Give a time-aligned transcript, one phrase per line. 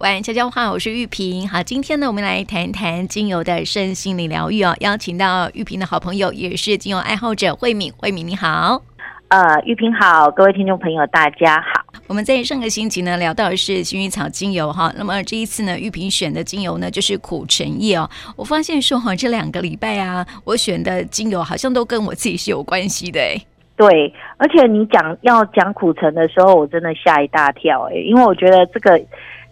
[0.00, 1.46] 晚悄悄话，我是玉萍。
[1.46, 4.74] 好，今天呢，我们来谈一谈精油的身心灵疗愈哦。
[4.80, 7.92] 邀请到玉萍的好朋友，也是精油爱好者慧敏。
[7.98, 8.80] 慧敏你好，
[9.28, 11.84] 呃，玉萍好，各位听众朋友大家好。
[12.06, 18.08] 我们在上个星期呢聊到的是薰衣草精油哈，那么这一次呢，玉萍选的精油呢就是苦橙叶哦。
[18.36, 23.38] 我发现说哈，这两个礼拜啊，我选的精油好像都跟我自己是有关系的诶。
[23.76, 28.98] 对，而且你讲要讲苦橙的时候，我真的吓一大跳诶，因为我觉得这个。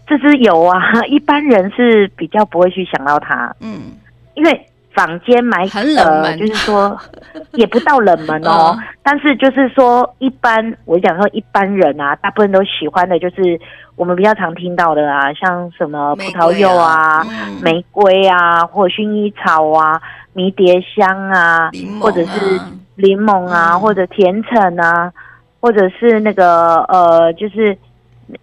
[0.08, 3.92] 这支有啊， 一般人是比较不会去想到它，嗯，
[4.34, 6.98] 因为坊间买很冷门，就是说
[7.52, 13.60] 也不到冷门哦，嗯、但是就是说一般，我讲说一般人啊，大部分都喜欢的就是
[13.96, 17.22] 我们比较常听到的啊，像什么葡萄柚啊、
[17.62, 20.00] 玫瑰啊、或薰衣草啊、
[20.32, 21.70] 迷迭香啊，啊。
[22.00, 22.58] 或者是
[22.96, 25.12] 柠檬啊，嗯、或者甜橙啊，
[25.60, 27.76] 或者是那个呃，就是。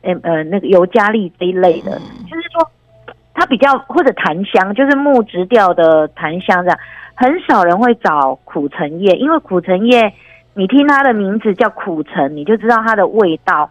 [0.02, 2.72] 呃呃，那个尤加利这一类的，嗯、就是说
[3.34, 6.80] 它比较或者檀香，就是木质调的檀香这样，
[7.14, 10.14] 很少人会找苦橙叶，因为苦橙叶，
[10.54, 13.70] 你听它的名字叫苦橙，你就知道它的味道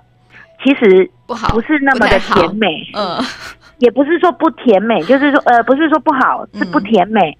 [0.63, 3.19] 其实不好，不是那么的甜美，嗯，
[3.79, 7.37] 也不是说不甜美，就是说呃，不是说不好，是不甜美，嗯、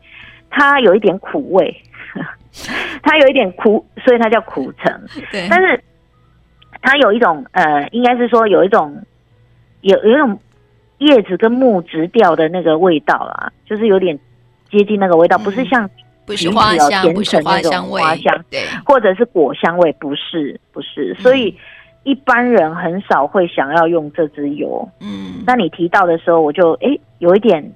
[0.51, 1.75] 它有一点苦味，
[3.03, 5.83] 它有一点苦，所以它叫苦橙，对，但是。
[6.85, 9.03] 它有一种呃，应该是说有一种
[9.81, 10.39] 有有一种
[10.99, 14.17] 叶子跟木质调的那个味道啦，就是有点
[14.71, 15.89] 接近那个味道，嗯、不是像
[16.27, 21.57] 不是花香，不是花香味，花香对，或者是果香味，不是不是，所以
[22.03, 24.87] 一般人很少会想要用这支油。
[25.01, 27.73] 嗯，那你提到的时候，我就哎有一点。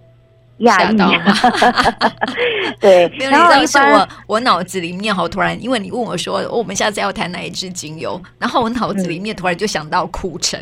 [0.58, 0.96] 压抑，
[2.80, 3.10] 对。
[3.30, 10.60] 然后当时我我脑子里面好突然，因为你问我说我们下次要谈哪一支精油，然后我脑子里面突然就想到苦橙。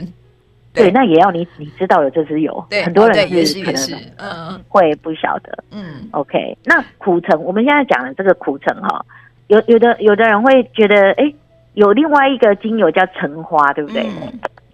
[0.72, 3.82] 对，那也要你你知道有这支油，对，很多人是可能
[4.18, 6.06] 嗯会不晓得，嗯。
[6.10, 9.02] OK，那苦橙我们现在讲的这个苦橙哈，
[9.46, 11.32] 有有的有的人会觉得，哎，
[11.72, 14.06] 有另外一个精油叫橙花，对不对？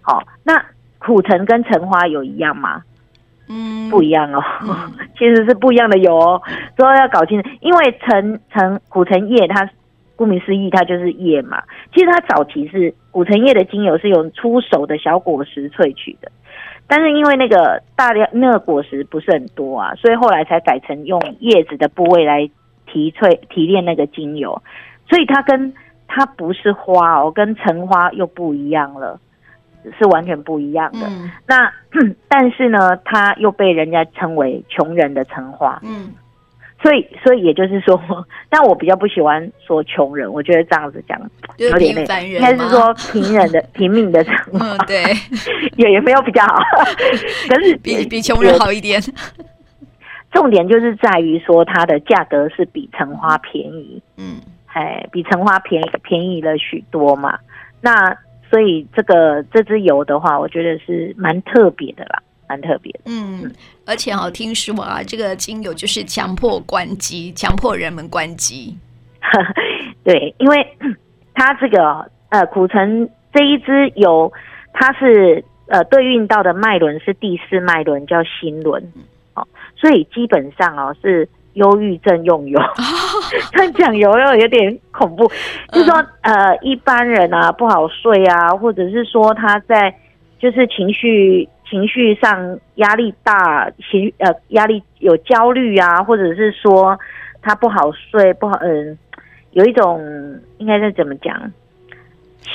[0.01, 0.61] 好，那
[0.99, 2.83] 苦橙跟橙花有一样吗？
[3.49, 6.41] 嗯，不一样哦，嗯、 其实是不一样的油哦，
[6.77, 7.49] 都要搞清楚。
[7.59, 9.69] 因为橙橙古橙叶，它
[10.15, 11.61] 顾名思义，它就是叶嘛。
[11.93, 16.31] 其实它早期是古橙叶的精油是用出手的小果实萃取的，
[16.87, 22.49] 但是因为那个大量那个果实不是很多啊，所以后来才改成用叶子的部位来
[22.85, 24.61] 提萃提炼那个精油。
[25.09, 25.73] 所以它跟
[26.07, 29.19] 它不是花哦，跟橙花又不一样了。
[29.97, 31.07] 是完全不一样的。
[31.07, 31.71] 嗯、那
[32.27, 35.79] 但是呢，它又被人家称为穷人的橙花。
[35.83, 36.11] 嗯，
[36.81, 37.99] 所以所以也就是说，
[38.49, 41.19] 但我比较不喜欢说穷人，我觉得这样子讲
[41.57, 42.29] 有点累。
[42.29, 44.75] 应该是说平人的 平民的橙花。
[44.75, 45.03] 嗯、对，
[45.77, 46.55] 也也没有比较好，
[47.49, 49.01] 可是比比穷人好一点。
[50.31, 54.01] 重点就是在于说，它的价格是比橙花便宜。
[54.17, 57.37] 嗯，哎，比橙花便宜便宜了许多嘛。
[57.79, 58.17] 那
[58.53, 62.99] 所以这个这支油的话，我觉得是蛮特别的啦，蛮特别的。
[63.05, 63.51] 嗯，
[63.83, 68.77] 而且好听说啊，这个精油就是强迫关机，强迫人们关机。
[70.05, 70.77] 对，因为
[71.33, 74.31] 它这个呃苦橙这一支油，
[74.71, 78.93] 它是呃对应到的脉轮是第四脉轮，叫心轮。
[79.33, 81.27] 哦，所以基本上哦是。
[81.53, 82.59] 忧郁症用油，
[83.53, 85.31] 他讲油又有点恐怖，
[85.71, 89.93] 就是说呃，一般人啊不好睡啊，或者是说他在
[90.39, 96.97] 就是情绪情绪上压力大，情呃压力有焦虑啊，或者是说
[97.41, 99.21] 他不好睡，不好嗯、呃，
[99.51, 100.01] 有一种
[100.57, 101.51] 应该是怎么讲，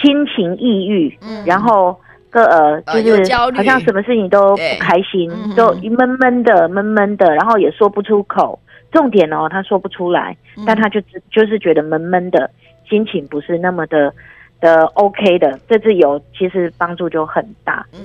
[0.03, 1.97] 心情抑郁，嗯、然后
[2.31, 8.59] 个呃就是好像什么事情都不开心，嗯、都闷闷的闷闷的，然后也说不出口。
[8.91, 11.01] 重点哦，他说不出来，但他就
[11.31, 12.51] 就是觉得闷闷的，
[12.89, 14.13] 心情不是那么的
[14.61, 15.59] 的 OK 的。
[15.69, 17.87] 这支油其实帮助就很大。
[17.93, 18.01] 嗯，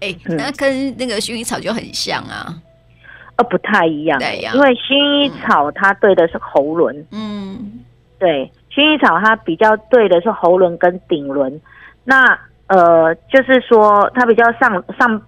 [0.00, 2.54] 哎、欸，那跟那个薰衣草就很像啊，
[3.36, 4.20] 呃，不太一样。
[4.20, 7.06] 因为薰衣草它对的是喉轮。
[7.10, 7.80] 嗯，
[8.18, 11.60] 对，薰衣草它比较对的是喉轮跟顶轮。
[12.04, 15.22] 那呃，就是说它比较上上。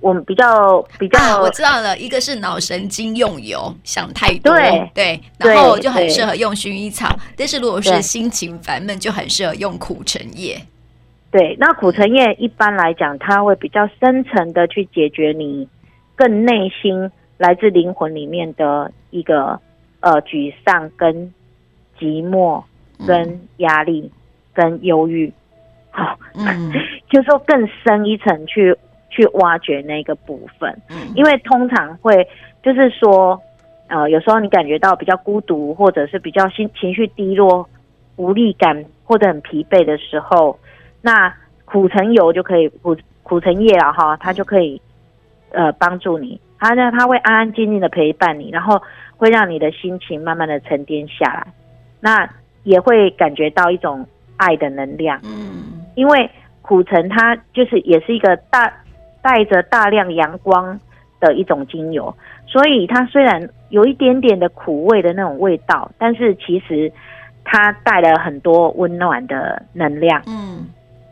[0.00, 7.16] 我们比较比较、啊，我知道了，一个是脑神经用油，想太多，对对，然后就很适合用薰衣草。
[7.36, 10.60] 但是如果是心情烦闷，就很适合用苦橙叶。
[11.30, 15.66] 对，那苦橙叶一般来讲，它会比较深层的去解决你
[16.14, 19.58] 更内心来自灵魂里面的一个
[20.00, 21.32] 呃沮丧、跟
[21.98, 22.62] 寂寞、
[23.06, 24.10] 跟压力、
[24.52, 25.32] 跟忧郁。
[25.90, 26.72] 好，嗯，
[27.10, 28.76] 就说更深一层去。
[29.14, 30.96] 去挖掘那个部分，嗯。
[31.14, 32.26] 因为通常会
[32.64, 33.40] 就是说，
[33.86, 37.68] 呃，有时候你感觉到比较孤独，或者是比较心情绪低落、
[38.16, 40.58] 无力感或者很疲惫的时候，
[41.00, 41.32] 那
[41.64, 44.82] 苦橙油就可以苦苦橙叶了哈，它就可以
[45.52, 48.82] 呃帮助你，它呢它会安安静静的陪伴你，然后
[49.16, 51.46] 会让你的心情慢慢的沉淀下来，
[52.00, 52.28] 那
[52.64, 54.04] 也会感觉到一种
[54.38, 56.28] 爱的能量，嗯，因为
[56.62, 58.72] 苦橙它就是也是一个大。
[59.24, 60.78] 带着大量阳光
[61.18, 62.14] 的一种精油，
[62.46, 66.92] 所以它虽然有一点点的苦味的那种味道，但是其实
[67.42, 70.22] 它带了很多温暖的能量。
[70.26, 70.66] 嗯，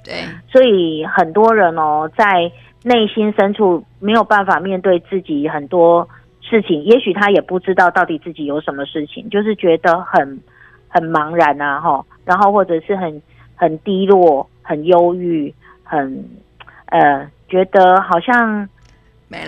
[0.05, 0.13] 对。
[0.47, 2.53] 所以很多人哦，在
[2.85, 6.07] 内心深处没有办法面对自己很多
[6.43, 10.39] 事情，也许他也不知道到底自己有什么事情，就是觉得很
[10.87, 13.23] 很茫然啊，哈，然后或者是很
[13.57, 16.23] 很低落、很忧郁、很
[16.91, 17.27] 呃。
[17.53, 18.67] 觉得好像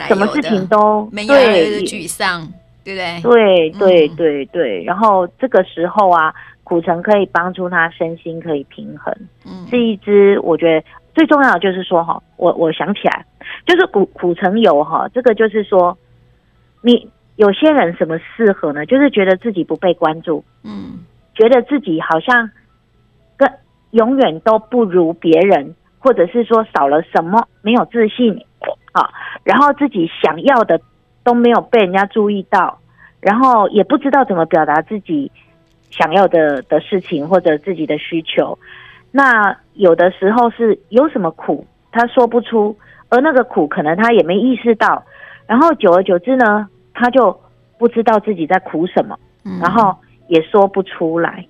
[0.06, 1.34] 什么事情都没有
[1.86, 2.46] 沮丧，
[2.84, 3.20] 对不对？
[3.22, 4.84] 对对对对。
[4.84, 6.34] 然后这个时候啊，
[6.64, 9.10] 苦橙可以帮助他身心可以平衡。
[9.46, 13.24] 嗯，是一支我觉得最重要的就是说哈，我我想起来，
[13.64, 15.96] 就是苦苦橙油哈，这个就是说，
[16.82, 18.84] 你有些人什么适合呢？
[18.84, 20.98] 就是觉得自己不被关注，嗯，
[21.34, 22.50] 觉得自己好像
[23.38, 23.50] 跟
[23.92, 25.74] 永远都不如别人。
[26.04, 28.38] 或者是说少了什么，没有自信
[28.92, 29.08] 啊，
[29.42, 30.78] 然后自己想要的
[31.24, 32.78] 都没有被人家注意到，
[33.22, 35.32] 然后也不知道怎么表达自己
[35.90, 38.58] 想要的的事情或者自己的需求。
[39.12, 42.76] 那有的时候是有什么苦他说不出，
[43.08, 45.02] 而那个苦可能他也没意识到，
[45.46, 47.34] 然后久而久之呢，他就
[47.78, 49.18] 不知道自己在苦什么，
[49.58, 49.96] 然后
[50.28, 51.46] 也说不出来。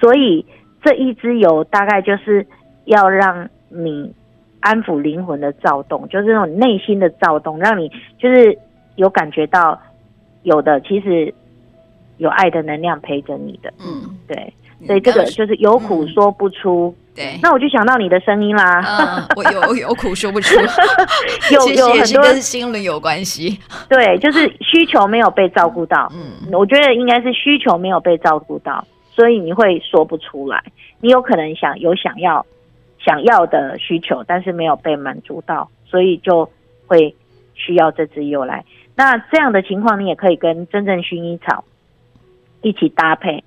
[0.00, 0.44] 所以
[0.82, 2.44] 这一支油大概就是
[2.86, 3.48] 要让。
[3.68, 4.12] 你
[4.60, 8.58] 安抚灵魂的躁动，就是那种内心的躁动，让你就是
[8.96, 9.80] 有感觉到
[10.42, 11.32] 有的其实
[12.16, 14.52] 有爱的能量陪着你的，嗯，对，
[14.86, 17.38] 所以这个就是有苦说不出，嗯、对。
[17.40, 20.56] 那我就想到你的声音啦，嗯、我有有苦说不出，
[21.54, 28.84] 有有很多跟心灵有关系，对，就是需求没有被照顾到，嗯，我觉得应该是需求没有被照顾到，
[29.14, 30.64] 所以你会说不出来，
[31.00, 32.44] 你有可能想有想要。
[32.98, 36.50] 想要的需求，但是没有被满足到，所以就
[36.86, 37.14] 会
[37.54, 38.64] 需要这支油来。
[38.96, 41.64] 那这样的情况，你也可以跟真正薰衣草
[42.60, 43.44] 一起搭配。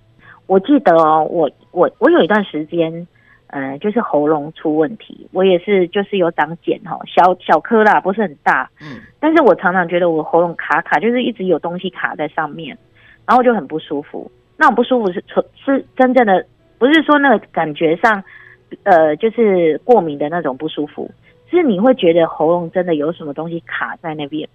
[0.48, 3.06] 我记得哦，我我我有一段时间，
[3.48, 12.77] 嗯、呃，就是喉咙出问题，我也是就是有长茧哈，小小颗啦，不是很大，嗯，但是我常常觉得我喉咙卡卡，就是一直有东西卡在上面，
[13.27, 14.31] 然后就很不舒服。
[14.57, 15.24] 那种不舒服是
[15.65, 16.45] 是真正的，
[16.80, 18.24] 不是说那个感觉上。
[18.83, 21.09] 呃，就是过敏的那种不舒服，
[21.50, 24.47] 是你会觉得喉咙真的有什么东西卡在那边。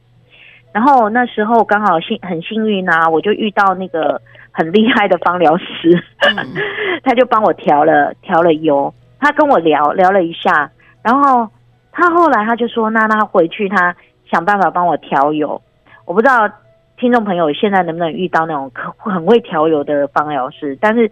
[0.73, 4.21] 然后那时候刚好幸很幸运啊，我就遇到那个
[4.51, 5.91] 很厉害的芳疗师，
[6.21, 6.47] 嗯、
[7.03, 8.93] 他就帮我调了调了油。
[9.19, 10.71] 他跟我聊聊了一下，
[11.03, 11.49] 然后
[11.93, 13.95] 他后来他就说，那他回去他
[14.31, 15.61] 想办法帮我调油。
[16.05, 16.47] 我不知道
[16.99, 21.11] 听众朋友现在能不能遇到那种很会调油的芳疗师，但是。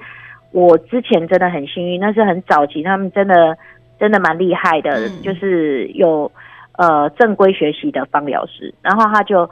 [0.55, 3.59] 我之前真的很幸运，那是很早期，他们真的
[3.99, 6.31] 真的蛮厉害的，嗯、就是有
[6.79, 9.51] 呃正规学习的芳疗师，然后他就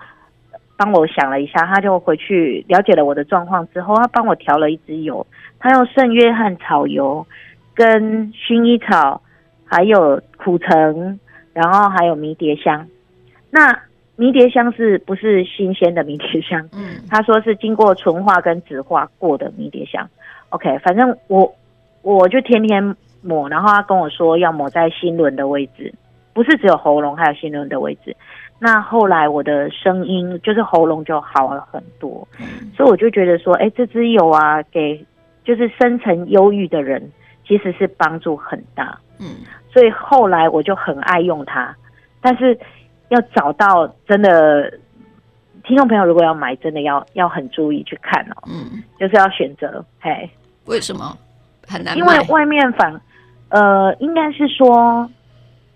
[0.76, 5.26] 帮我想了一下，他就回去了解了我的状况之后，他帮我调了一支油，
[5.59, 7.26] 他用圣约翰草油
[7.75, 9.21] 跟薰衣草，
[9.64, 11.18] 还有苦橙，
[11.52, 12.87] 然后还有迷迭香。
[13.50, 13.76] 那
[14.14, 16.61] 迷迭香是不是新鲜的迷迭香？
[16.73, 20.09] 嗯，他说是经过纯化跟酯化过的迷迭香。
[20.52, 21.50] OK，反正我
[22.02, 25.92] 我就天天抹，然后他跟我说要抹在心轮的位置，
[26.35, 28.14] 不是只有喉咙，还有心轮的位置。
[28.59, 35.04] 那后来我的声音就是喉咙就好了很多，嗯、所以我就觉得说，哎，这支油啊，给
[35.42, 37.11] 就是深层忧郁的人
[37.47, 38.99] 其实是帮助很大。
[39.18, 39.26] 嗯，
[39.73, 41.75] 所以后来我就很爱用它，
[42.21, 42.56] 但是
[43.09, 44.71] 要找到真的
[45.64, 48.42] 听众朋友，如果要买，真的要要很注意去看哦。
[48.47, 50.28] 嗯，就是要选择，嘿。
[50.66, 51.16] 为什么
[51.66, 51.97] 很难？
[51.97, 53.00] 因为外面反，
[53.49, 55.09] 呃，应该是说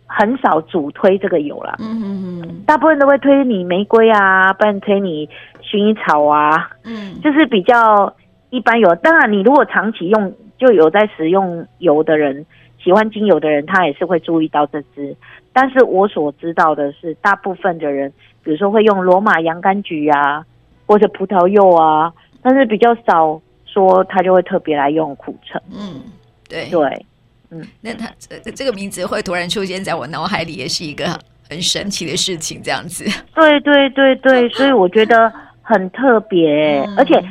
[0.07, 1.75] 很少主推这个油啦。
[1.78, 5.28] 嗯嗯嗯，大部分都会推你玫瑰啊，不然推你
[5.61, 6.71] 薰衣草啊。
[6.85, 8.14] 嗯，就是比较
[8.50, 8.95] 一般油。
[8.97, 12.47] 当然，你如果长期用，就有在使用油的人，
[12.83, 15.16] 喜欢精油的人，他也是会注意到这支。
[15.52, 18.12] 但是我所知道的是，大部分的人，
[18.45, 20.45] 比如说会用罗马洋甘菊啊，
[20.87, 23.40] 或者葡萄柚啊，但是比较少。
[23.76, 26.00] 说他就会特别来用苦橙，嗯，
[26.49, 26.71] 对。
[26.71, 27.06] 对，
[27.50, 31.04] 嗯，那他这这个名字会突然出现在我脑海里，也是一个
[31.50, 33.04] 很神奇的事情，这样子。
[33.35, 35.30] 对对对对， 所以我觉得
[35.61, 37.23] 很特别，嗯、而且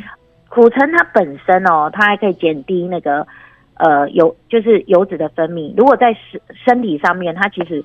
[0.47, 3.25] 苦橙它本身哦，它还可以减低那个
[3.73, 5.73] 呃油，就是油脂的分泌。
[5.75, 7.83] 如果在身身体上面，它其实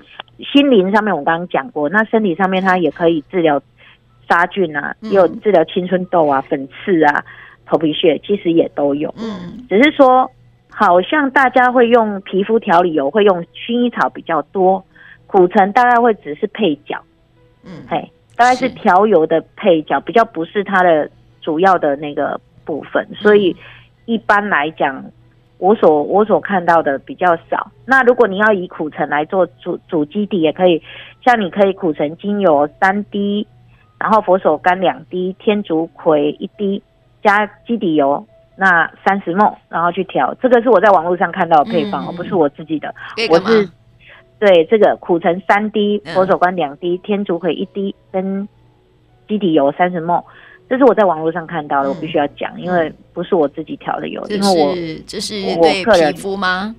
[0.53, 3.59] 心灵上面我刚刚讲过，那身体上面它也可以治疗
[4.29, 7.25] 杀菌啊，也有治疗青春痘啊、粉刺啊、
[7.71, 9.13] 头皮屑，其实也都有。
[9.17, 10.29] 嗯，只是说
[10.69, 14.83] 好像大家会用皮肤调理油，会用薰衣草比较多。
[15.25, 17.01] 苦橙大概会只是配角，
[17.63, 21.09] 嗯，嘿，大概是调油的配角，比较不是它的
[21.39, 23.55] 主要的那个部分，所以
[24.03, 25.01] 一般来讲，
[25.57, 27.71] 我所我所看到的比较少。
[27.85, 30.81] 那如果你要以苦橙来做主主基底，也可以，
[31.23, 33.47] 像你可以苦橙精油三滴，
[33.97, 36.83] 然后佛手柑两滴，天竺葵一滴，
[37.23, 38.25] 加基底油
[38.55, 40.33] 那三十 ml，然后去调。
[40.41, 42.93] 这个是我在网络上看到的配方，而、嗯、不是我自己的，
[43.29, 43.69] 我是。
[44.39, 48.47] 对，这个苦橙三滴，佛手柑两滴，天竺葵一滴，跟
[49.27, 50.23] 基底油三十 ml，
[50.67, 54.73] 这是我在网络上看到的，嗯、我必须要讲，因为不是我自己调的油，因为我
[55.05, 56.75] 这是对皮肤吗？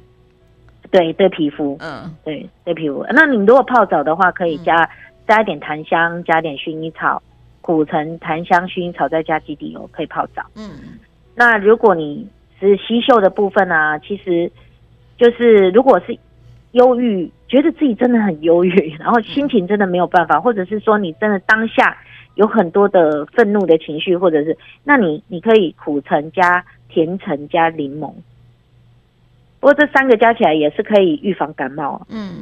[0.91, 3.07] 对对皮肤，嗯，对对皮肤。
[3.11, 4.91] 那你如果泡澡的话，可以加
[5.29, 7.23] 加一点檀香，加点薰衣草，
[7.63, 10.45] 苦橙、檀香、薰衣草，再加基底油，可以泡澡。
[10.55, 10.99] 嗯，
[11.35, 12.29] 那如果你
[12.61, 14.53] 是吸嗅的部分啊，其实
[15.17, 16.19] 就是如果是。
[16.73, 21.95] 忧郁，觉得自己真的很忧郁，然后心情真的没有办法，或者是说你真的当下
[22.35, 28.11] 有很多的愤怒的情绪，或者是，那你你可以苦橙加甜橙加柠檬，
[29.63, 32.41] 不过这三个加起来也是可以预防感冒，嗯，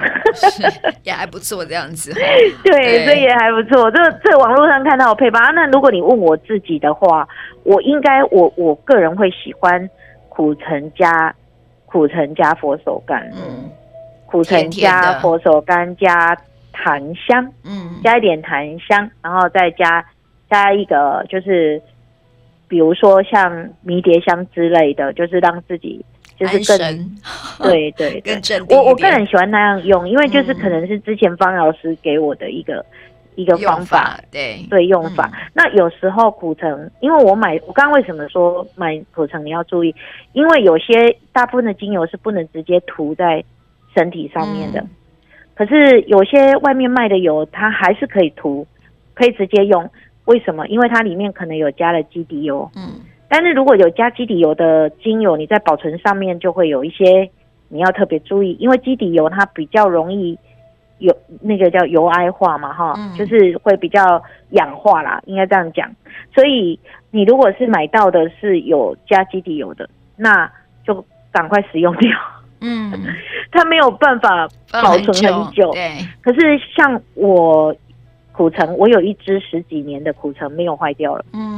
[1.04, 2.10] 也还不错这样子，
[2.64, 3.90] 对，对，所以也还不错。
[3.90, 7.28] 这这网络上看到的配方，那如果你问我自己的话，
[7.62, 9.86] 我应该我我个人会喜欢
[10.30, 11.34] 苦橙加
[11.84, 13.68] 苦橙加佛手柑，嗯。
[14.24, 16.34] 苦橙加佛手柑加
[16.72, 20.02] 檀香，嗯，加一点檀香，然后再加
[20.48, 21.82] 加一个就是，
[22.68, 26.02] 比如说像迷迭香之类的，就是让自己
[26.40, 27.16] 就是更神
[27.62, 32.84] 对 对，对更我我个人喜欢那样用，因为就是可能是之前方老师给我的一个、嗯、
[33.36, 35.30] 一个方法，法对对用法。
[35.32, 39.94] 嗯、那有时候苦橙，因为我买我刚刚为什么说买苦橙你要注意，
[40.32, 43.44] 因为有些大部分的精油是不能直接涂在。
[43.92, 44.88] 身体上面的，嗯、
[45.56, 48.64] 可是有些外面卖的油，它还是可以涂，
[49.14, 49.90] 可以直接用。
[50.26, 50.64] 为什么？
[50.68, 52.70] 因为它里面可能有加了基底油。
[52.76, 57.30] 嗯，但是如果有加基底油的精油，你在保存上面就会有一些
[57.68, 60.36] 你要特别注意，因为基底油它比较容易
[60.98, 65.88] 有那个叫油埃化嘛，哈、嗯，就是会比较氧化啦，应该这样讲。
[66.34, 66.78] 所以
[67.10, 70.50] 你如果是买到的是有加基底油的，那
[70.84, 72.10] 就赶快使用掉。
[72.60, 72.92] 嗯，
[73.50, 75.70] 它没有办法保存很久。
[75.72, 77.74] 对，可是像我
[78.32, 81.24] 苦橙，我有一支十几年的苦橙没有坏掉了。
[81.32, 81.49] 嗯，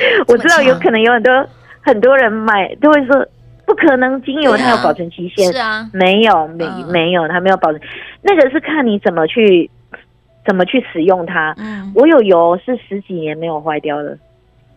[0.28, 1.48] 我知道有可能有很多
[1.80, 3.26] 很多人买都会说
[3.66, 5.52] 不可能，精油它有保存期限。
[5.52, 7.80] 是啊，没有没没有，它没有保存。
[8.22, 9.70] 那个是看你怎么去
[10.46, 11.54] 怎么去使用它。
[11.58, 14.16] 嗯，我有油是十几年没有坏掉的，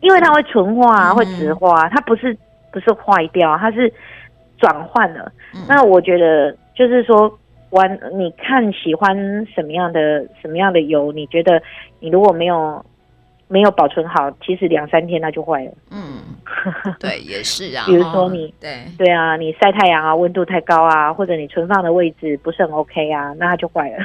[0.02, 2.38] 因为它会纯化，会植化，它不是
[2.72, 3.92] 不是坏掉，它是。
[4.62, 5.32] 转换了，
[5.68, 7.36] 那我觉得就是说，
[7.72, 11.60] 玩你看喜欢什么样的什么样的油，你觉得
[12.00, 12.86] 你如果没有。
[13.52, 15.72] 没有保存好，其实两三天它就坏了。
[15.90, 16.20] 嗯，
[16.98, 17.84] 对， 也是啊。
[17.86, 23.98] 比如说你，对对啊，你晒太阳啊，温度太高啊，或者你存放的位置不是很 OK 啊，那它就坏了。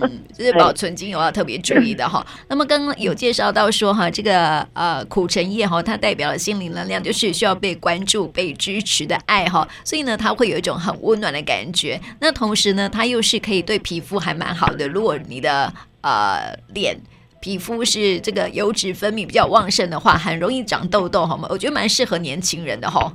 [0.00, 2.24] 嗯， 这是保存精油要特别注意的哈。
[2.48, 12.00] 那么刚刚有介绍到说哈，这个呃苦橙叶哈，它代表了心灵能量，就是需要被关注、被支持的爱哈，所以呢，它会有一种很温暖的感觉。
[12.20, 14.86] 那同时呢，它又是可以对皮肤还蛮好的。
[14.86, 16.96] 如果你的呃脸。
[17.42, 21.48] 皮肤是这个油脂分泌比较旺盛的话，很容易长痘痘，好吗？
[21.50, 23.12] 我觉得蛮适合年轻人的哈。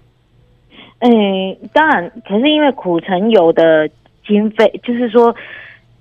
[1.00, 1.10] 嗯，
[1.74, 3.90] 当然，可是因为苦橙油的
[4.28, 5.34] 经费，就是说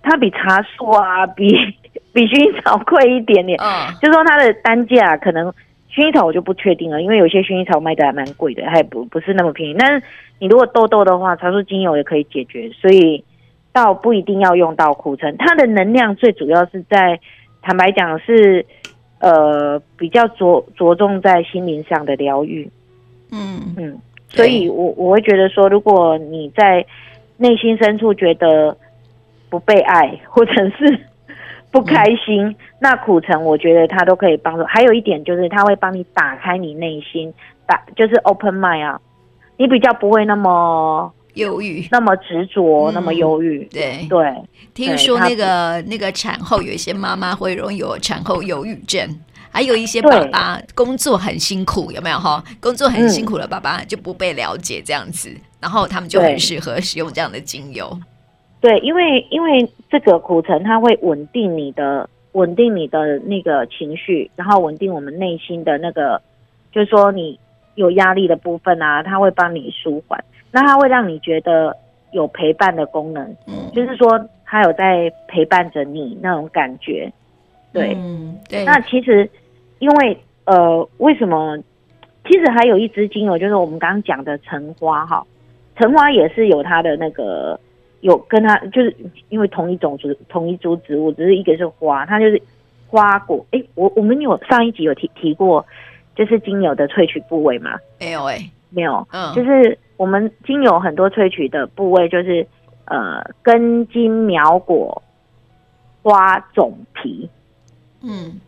[0.02, 1.54] 它比茶树啊，比
[2.12, 3.56] 比薰衣草贵一点点。
[3.62, 5.49] 嗯，就是说它的单价可能
[5.95, 9.76] 薰衣草我就不确定了，因为有些薰衣草卖的还蛮贵的，还不不是那么便宜。
[9.78, 10.02] 但是
[10.40, 13.23] 你如果痘痘的话，茶树精油也可以解决，所以
[13.73, 15.37] 倒不一定要用到苦橙。
[15.37, 17.21] 它的能量最主要是在。
[17.66, 18.64] 坦白讲是，
[19.18, 22.70] 呃，比较着着重在心灵上的疗愈，
[23.32, 23.75] 嗯。
[23.76, 26.87] 嗯，所以我我会觉得说，如果你在
[27.38, 28.76] 内心深处觉得
[29.50, 31.00] 不被爱或者是
[31.73, 34.62] 不开心，嗯、那苦橙我觉得它都可以帮助。
[34.62, 37.35] 还有一点就是，它会帮你打开你内心，
[37.66, 39.00] 打就是 open mind 啊，
[39.56, 43.64] 你比较不会那么忧郁，那么执着，那么忧郁。
[43.72, 44.34] 对对，
[44.74, 49.08] 听说那个那个产后有一些妈妈会容易有产后忧郁症，
[49.50, 52.44] 还有一些爸爸工作很辛苦，有没有哈？
[52.60, 57.98] 工作很辛苦的爸爸就不被了解这样子，然后他们就很适合使用这样的精油。
[58.60, 62.08] 对，因为因为这个苦橙它会稳定你的。
[62.32, 66.20] 稳定你的那个情绪，然后稳定我们内心的那个，
[66.70, 67.40] 就是说你
[67.76, 71.75] 有压力的部分啊，它会帮你舒缓，那它会让你觉得
[72.11, 77.11] 有陪伴的功能，嗯，就是说它有在陪伴着你那种感觉，
[77.73, 78.64] 对，嗯，对。
[78.64, 79.30] 那其实
[79.78, 81.56] 因为呃，为什么？
[82.28, 85.25] 其实还有一支精油，就是我们刚刚讲的橙花哈，
[85.76, 87.59] 橙花也是有它的那个。
[88.02, 88.95] 有跟它就是
[89.30, 92.40] 因为同一种植同一株植物，只是一个是花，它就是
[92.87, 93.45] 花果。
[93.50, 95.64] 哎，我我们有上一集有提提过，
[96.16, 97.76] 就是精油的萃取部位吗？
[98.00, 98.38] 没有哎，
[98.70, 99.06] 没有。
[99.12, 102.44] 嗯，就是我们精油很多萃取的部位，就是
[102.87, 105.02] 呃根茎苗果
[106.02, 107.28] 花种皮。
[108.02, 108.40] 嗯，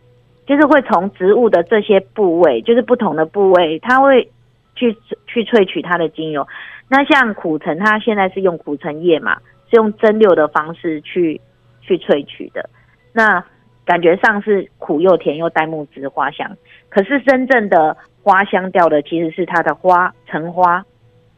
[0.45, 4.29] 就是会从植物的这些部位，就是不同的部位，它会
[4.75, 4.93] 去
[5.27, 6.47] 去萃取它的精油。
[6.87, 9.37] 那像苦橙，它现在是用苦橙叶嘛？
[9.69, 11.39] 是用蒸馏的方式去
[11.81, 12.67] 去萃取的，
[13.13, 13.43] 那
[13.89, 16.47] 感觉上是苦又甜又带木质花香。
[16.89, 20.85] 可是真正的花香调的其实是它的花橙花。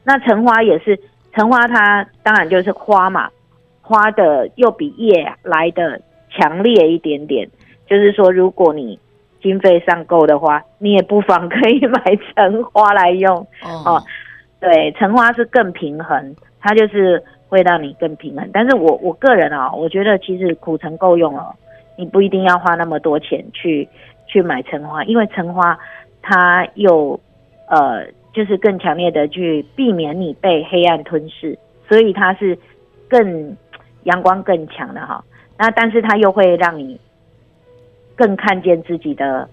[0.03, 0.99] 那橙花也是
[1.33, 3.29] 橙花，它当然就是花嘛，
[3.81, 7.47] 花的又比叶来的强烈一点点。
[7.87, 8.99] 就是说，如果你
[9.41, 12.03] 经费上够的话，你也不妨可以买
[12.35, 13.95] 橙花来用哦。
[13.95, 14.03] 哦，
[14.59, 17.23] 对，橙花是更平衡，它就是。
[17.51, 21.53] 会让你更平衡，但是我我个人啊、哦，我觉得其实苦橙够用了，
[21.97, 23.87] 你不一定要花那么多钱去
[24.27, 25.77] 去买橙花，因为橙花
[26.21, 27.19] 它又
[27.67, 31.57] 呃就是更强烈的去避免你被黑暗吞噬，
[31.87, 32.57] 所以它是
[33.07, 33.55] 更
[34.03, 35.23] 阳光更强的哈、哦。
[35.57, 36.99] 那但是它又会让你
[38.15, 39.47] 更看见自己的。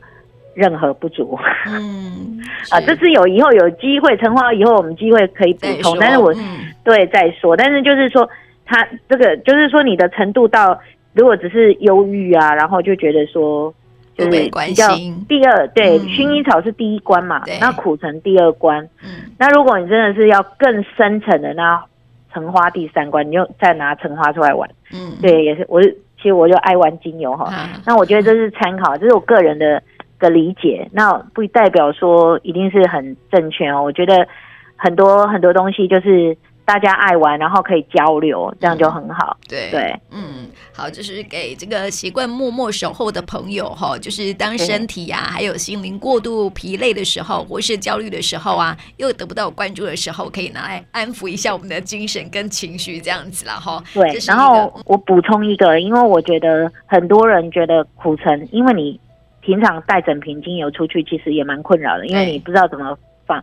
[0.54, 2.40] 任何不足，嗯，
[2.72, 8.28] 啊，这是有以后有机会，橙花以后我们机会可以补充，但是我、嗯、对再说，但是就是说，
[8.64, 10.76] 它这个就是说你的程度到，
[11.18, 13.74] 如果只是忧郁啊，然后就觉得说
[14.16, 14.88] 就是比较
[15.28, 21.84] 第二，对，薰、嗯、衣草是第一关嘛，那苦橙第二关，嗯，那如果你真的是要更深层的，那
[22.32, 29.82] 橙花第三关，你就再拿橙花出来玩，嗯，对，也是我其实我就爱玩精油哈、嗯，那我觉得这是参考，这是我个人的。
[30.20, 33.80] 的理解，那不代表说一定是很正确哦。
[33.80, 34.26] 我觉得
[34.74, 36.36] 很多很多东西就是
[36.68, 39.38] 大家爱玩，然后可以交流，这样就很好。
[39.40, 53.82] 嗯、对对，嗯，好，就是给这个习惯默默守候的朋友哈，就是当身体呀、啊、还有心灵过度疲累的时候，或是焦虑的时候啊，又得不到关注的时候，可以拿来安抚一下我们的精神跟情绪，这样子了哈。
[53.94, 59.00] 对，然后我补充一个，因为我觉得很多人觉得苦橙，因为你。
[59.40, 63.42] 平常带整瓶精油出去，其实也蛮困扰的，因为你不知道怎么放，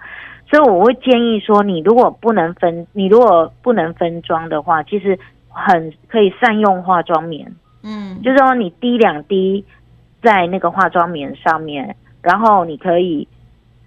[0.50, 5.18] 所以我会建议说，你如果不能分，你如果不能分装的话，其实
[5.50, 7.52] 很可以善用化妆棉，
[7.84, 9.64] 嗯，就是说你滴两滴
[10.22, 13.28] 在那个化妆棉上面，然后你可以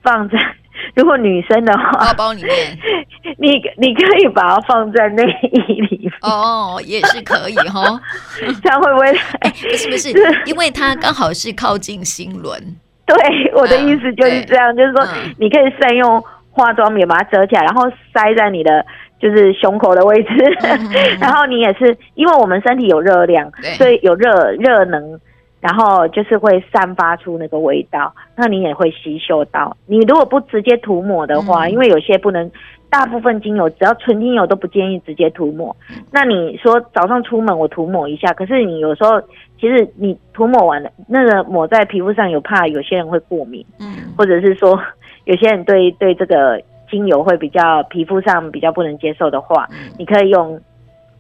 [0.03, 0.39] 放在。
[0.95, 2.79] 如果女生的话，包包里面，
[3.37, 8.01] 你你可以把它放在内衣里面哦，也是可以哈。
[8.63, 9.07] 这样会不会？
[9.41, 12.57] 哎、欸，不是不是，因为它刚好是靠近心轮。
[13.05, 15.05] 对，我的意思就是这样，嗯、就是说
[15.37, 16.25] 你可以善用
[16.59, 18.85] 化妆棉把它折起来，然后塞在你的
[19.19, 20.29] 就是胸口的位置，
[20.63, 25.19] 嗯、然后你也是，因为我们身体有热量，所以有热热能。
[25.61, 29.77] 然后就是会散发出那个味道，那你也会吸收到。
[29.87, 32.49] 你如果不直接涂抹的话，嗯、因为有些不能，
[32.89, 35.75] 大部分精油只要纯精油都不建议直接涂抹。
[35.91, 39.21] 嗯、那你说早上出门我涂抹一下，可是你有时候
[39.61, 44.81] 其实你涂抹完了，那个抹在皮肤上有怕有些人会过敏，嗯，或者是说
[45.29, 46.59] 有些人对对这个
[46.91, 50.59] 精油会比较皮肤上比较不能接受的话，嗯、你可以用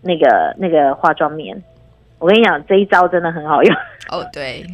[0.00, 1.62] 那个那个化妆棉。
[2.18, 3.76] 我跟你讲，这一招真的很好用
[4.10, 4.24] 哦。
[4.32, 4.64] 对，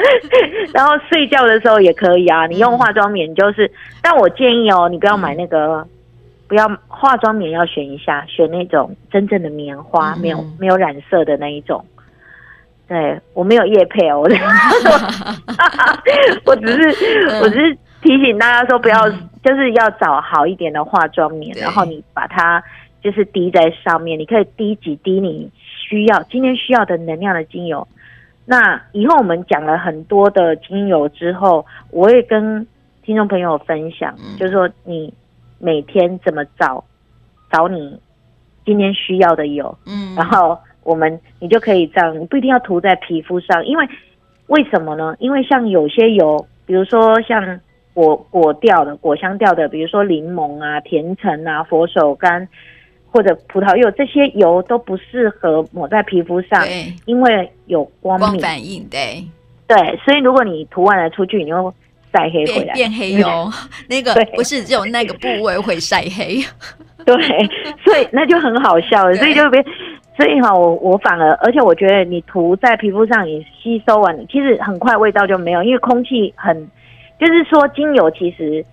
[0.74, 2.46] 然后睡觉的时候也可以啊。
[2.46, 5.82] 你用化妆棉就是，但我建议哦，你不要买那个，
[6.46, 11.82] 不要化妆棉要选一下，选那种真正的棉花，没有没有染色的那一种。
[12.86, 14.28] 对，我没有叶配哦，我
[16.44, 16.82] 我只是
[17.42, 19.10] 我只是提醒大家说，不要
[19.42, 22.62] 就是要找好一点的化妆棉，然后你把它
[23.02, 25.50] 就是滴在上面，你可以滴几滴你。
[25.88, 27.86] 需要今天需要的能量的精油，
[28.44, 32.66] 那以后我们讲了很多的精油之后，我也跟
[33.04, 35.14] 听众朋友分享，就是说你
[35.60, 36.82] 每天怎么找
[37.52, 37.96] 找你
[38.64, 43.88] 今天需要的油，嗯，然后我们你就可以这样，你不一定要涂在皮肤上，因为
[44.48, 45.14] 为什么呢？
[45.20, 47.60] 因为像有些油，比如说像
[47.96, 52.46] 果果调的、果香调的，比如说柠檬啊、甜橙啊、佛手柑
[53.10, 56.62] 或者葡萄柚，这些油都不适合抹在皮肤上，
[57.06, 59.24] 因为有光反应，对，
[59.66, 61.72] 对，所以如果你涂完了出去，你又
[62.12, 63.50] 晒黑回来，变，变黑油，
[63.88, 66.44] 那个不是只有那个部位会晒黑，
[67.06, 67.16] 对，
[67.82, 69.64] 所以那就很好笑了，所以就别，
[70.18, 76.68] 所以哈，我我反而，而且我觉得你涂在皮肤上，你吸收完，其实很快味道就没有，因为空气很。
[77.18, 78.64] 就是说，精油其实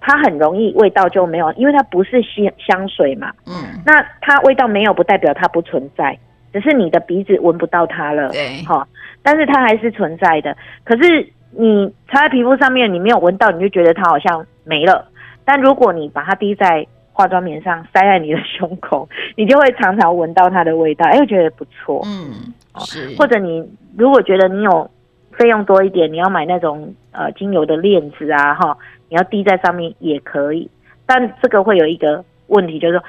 [0.00, 3.32] 它很容易味道就没有，因为它不是香香水嘛。
[3.46, 3.80] 嗯。
[3.84, 6.18] 那它味道没有，不代表它不存在，
[6.52, 8.30] 只是你的鼻子闻不到它了。
[8.30, 8.64] 对。
[8.64, 8.86] 哈，
[9.22, 10.56] 但是它还是存在的。
[10.82, 15.08] 可是你擦在皮肤上面，你没有闻到，你就觉得它好像没了。
[15.44, 22.02] 但如果你把它滴在化妆棉上，塞在你的胸口， 你就会常常闻到它的味道，哎，我觉得不错。
[22.04, 22.52] 嗯。
[22.80, 23.14] 是。
[23.16, 23.64] 或者你
[23.96, 24.90] 如果觉得你有。
[25.38, 28.76] 费用多一点，你要买那种呃精油的链子啊，哈，
[29.10, 30.70] 你要滴在上面也可以，
[31.04, 33.04] 但这个会有一个问题，就是说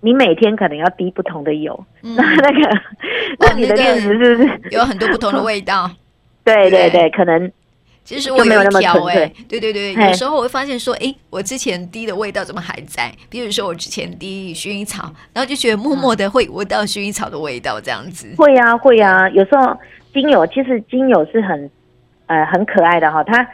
[0.00, 2.80] 你每天可能要滴不同的油，嗯、那那个
[3.40, 5.90] 那你的链子是不是有很多不同的味道？
[6.44, 7.50] 对对对，可能
[8.04, 13.12] 其实我没有那么挑哎，对对对，有时候我会发现说，哎，我之前滴的味道怎么还在？
[13.28, 18.32] 比如说我之前滴薰衣草，然后就觉得默默的会闻到薰衣草的味道，这样子。
[18.36, 19.76] 会呀、啊、会呀、啊，有时候。
[20.14, 21.68] 精油其实精油是很，
[22.26, 23.24] 呃，很可爱的哈。
[23.24, 23.46] 它，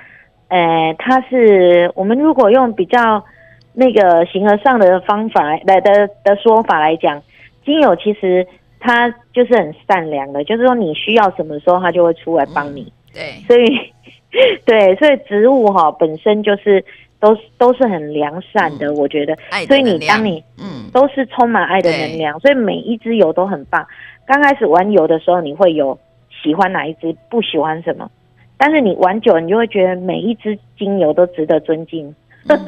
[0.49, 3.25] 呃，它是我们如果用比较
[3.73, 7.23] 那个形而上的方法来的的，的说法来讲，
[7.65, 8.47] 精油其实
[8.79, 12.83] 它就是很善良的，就是说你需要什么时候它就会出来帮你。
[12.83, 13.93] 嗯、对，所以
[14.67, 16.85] 对，所以植物哈本身就是
[17.19, 19.35] 都是都是很良善的，嗯、我觉得。
[19.67, 23.87] 所以你当你嗯都是充满爱的能量，所以每一支油都很棒。
[24.27, 25.99] 刚开始玩油的时候，你会有。
[26.43, 28.11] 喜欢哪一支，不喜欢什么，
[28.57, 32.15] 但是你玩久了，你就会觉得每一支精油都值得尊敬。
[32.49, 32.59] 嗯、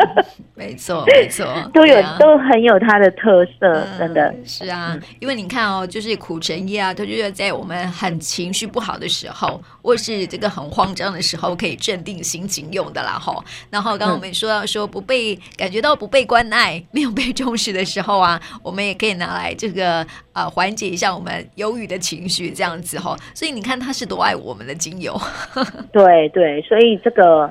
[0.54, 4.98] 没错， 没错，都有、啊、都很有它的特色，嗯、真的是啊。
[5.18, 13.18] 因为你看哦，就是苦橙叶啊，它就是在我们很情绪不好的时候，或是这个很慌张的时候，可以镇定心情用的啦。
[13.18, 20.00] 吼，然后刚刚我们说到说不被、嗯、感觉到不被关爱、没有被重视的时候啊， 我们也可以拿来这个
[20.32, 23.16] 啊、呃、缓解一下我们忧郁的情绪，这样子吼。
[23.34, 25.18] 所以你看它是多爱我们的精油。
[25.92, 27.50] 对对，所以这个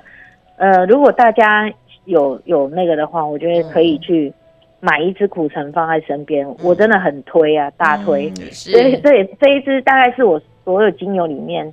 [0.57, 1.71] 呃，如果大家。
[2.11, 4.31] 有有那个的话，我觉得可以去
[4.79, 8.31] 买一支苦橙放在身边，嗯、我真的很推啊，大推。
[8.39, 11.71] 嗯、所以这这一支大概是我所有精油里面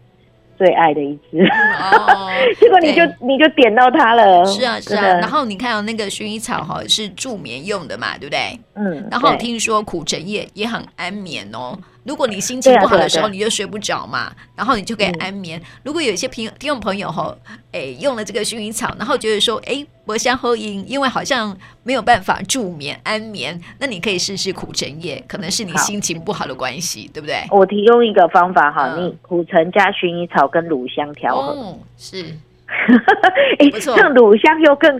[0.56, 1.40] 最爱的一支。
[1.44, 2.28] 哦、
[2.60, 4.44] 结果你就对你就点到它了。
[4.46, 8.58] 是啊是啊，的然后你看到那个薰衣草哈是助眠用的嘛，对不对？
[8.74, 9.08] 嗯。
[9.10, 11.76] 然后听说苦橙叶也很安眠哦。
[12.08, 15.60] 如果你心情不好的时候，你就睡不着嘛，然后你就可以安眠。
[15.82, 17.36] 如果有一些朋友听众朋友哈，
[17.70, 27.44] 哎，用了这个薰衣草，然后觉得说，哎，我想喝饮，因为好像没有办法助眠安眠，那你可以试试苦橙叶，可能是你心情不好的关系，对不对？
[27.50, 32.34] 我提供一个方法哈，你苦橙加薰衣草跟乳香调和，是。
[33.58, 34.90] 哎，这样乳香又更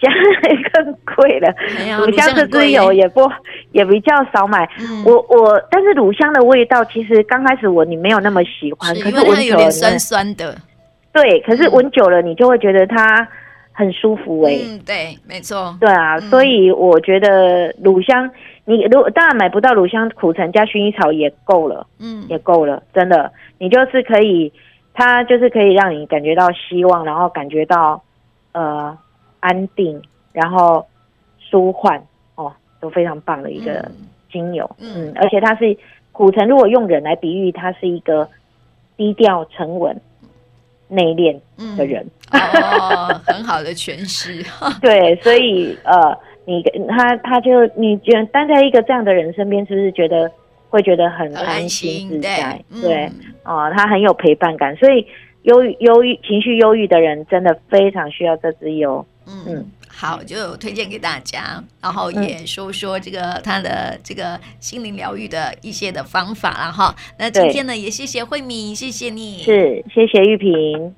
[0.00, 0.12] 香，
[0.74, 1.54] 更贵了。
[1.98, 3.20] 乳香这支油也不
[3.70, 4.68] 也比较少买。
[5.06, 10.56] 我我，但是乳香的味道其实刚开始闻你没有那么喜欢，可是闻久了有点酸酸的。
[11.12, 13.26] 对，可是闻久了你就会觉得它
[13.72, 14.58] 很舒服哎。
[14.64, 15.76] 嗯，对，没错。
[15.80, 18.28] 对啊，所以我觉得乳香，
[18.64, 21.86] 你如果当然买不到乳香，苦橙加薰衣草也够了。
[22.00, 24.52] 嗯，也够了，真的，你就是可以。
[24.94, 28.02] 它就是可以让你感觉到希望，然后感觉到
[28.52, 28.96] 呃
[29.40, 30.00] 安定，
[30.32, 30.86] 然后
[31.38, 32.02] 舒缓
[32.34, 33.90] 哦，都非常棒的一个
[34.30, 34.70] 精油。
[34.78, 35.76] 嗯，嗯，而且它是
[36.12, 38.28] 古城，如果用人来比喻，它是一个
[38.96, 39.98] 低调、沉稳、
[40.88, 41.40] 内敛
[41.76, 42.06] 的人。
[42.30, 44.44] 嗯、哦，很好的诠释。
[44.82, 50.30] 对，所以呃，你他他就你觉得待在一个这样的人身边，是不是觉得？
[50.72, 53.12] 会觉得很安心自在，对，对、嗯、
[53.44, 55.06] 哦，他很有陪伴感，所以
[55.42, 59.04] 忧郁、忧郁、情绪忧郁的人真的非常需要这支油。
[59.26, 66.96] 嗯，嗯好，就推荐给大家，然后也说说这个他的这个心灵疗愈的一些的方法了哈。
[67.18, 70.94] 那今天呢，也谢谢慧敏，谢谢你，是谢谢玉萍。